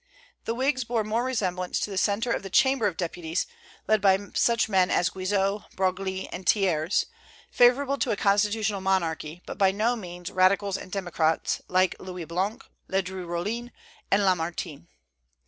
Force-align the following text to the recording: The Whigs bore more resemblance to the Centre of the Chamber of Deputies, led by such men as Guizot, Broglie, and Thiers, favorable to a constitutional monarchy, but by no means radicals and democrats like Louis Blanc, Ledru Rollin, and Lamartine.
The 0.45 0.55
Whigs 0.55 0.83
bore 0.83 1.03
more 1.03 1.23
resemblance 1.23 1.79
to 1.81 1.91
the 1.91 1.95
Centre 1.99 2.31
of 2.31 2.41
the 2.41 2.49
Chamber 2.49 2.87
of 2.87 2.97
Deputies, 2.97 3.45
led 3.87 4.01
by 4.01 4.17
such 4.33 4.67
men 4.67 4.89
as 4.89 5.09
Guizot, 5.11 5.61
Broglie, 5.75 6.27
and 6.29 6.49
Thiers, 6.49 7.05
favorable 7.51 7.99
to 7.99 8.09
a 8.09 8.15
constitutional 8.17 8.81
monarchy, 8.81 9.43
but 9.45 9.59
by 9.59 9.69
no 9.69 9.95
means 9.95 10.31
radicals 10.31 10.75
and 10.75 10.91
democrats 10.91 11.61
like 11.67 11.95
Louis 11.99 12.25
Blanc, 12.25 12.63
Ledru 12.89 13.27
Rollin, 13.27 13.71
and 14.09 14.23
Lamartine. 14.23 14.87